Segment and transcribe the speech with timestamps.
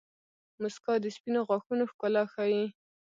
[0.61, 2.65] •مسکا د سپینو غاښونو ښکلا ښيي.